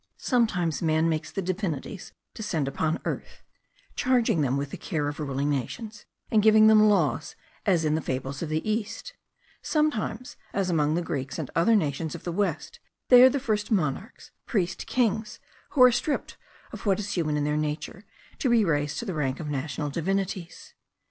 Sometimes 0.17 0.81
man 0.81 1.07
makes 1.07 1.31
the 1.31 1.43
divinities 1.43 2.11
descend 2.33 2.67
upon 2.67 2.97
earth, 3.05 3.43
charging 3.95 4.41
them 4.41 4.57
with 4.57 4.71
the 4.71 4.77
care 4.77 5.07
of 5.07 5.19
ruling 5.19 5.47
nations, 5.47 6.07
and 6.31 6.41
giving 6.41 6.65
them 6.65 6.81
laws, 6.89 7.35
as 7.67 7.85
in 7.85 7.93
the 7.93 8.01
fables 8.01 8.41
of 8.41 8.49
the 8.49 8.67
East; 8.67 9.13
sometimes, 9.61 10.37
as 10.53 10.71
among 10.71 10.95
the 10.95 11.03
Greeks 11.03 11.37
and 11.37 11.51
other 11.55 11.75
nations 11.75 12.15
of 12.15 12.23
the 12.23 12.31
West, 12.31 12.79
they 13.09 13.21
are 13.21 13.29
the 13.29 13.39
first 13.39 13.69
monarchs, 13.69 14.31
priest 14.47 14.87
kings, 14.87 15.39
who 15.73 15.83
are 15.83 15.91
stripped 15.91 16.35
of 16.73 16.87
what 16.87 16.97
is 16.99 17.13
human 17.13 17.37
in 17.37 17.43
their 17.43 17.55
nature, 17.55 18.03
to 18.39 18.49
be 18.49 18.65
raised 18.65 18.97
to 18.97 19.05
the 19.05 19.13
rank 19.13 19.39
of 19.39 19.49
national 19.49 19.91
divinities. 19.91 20.73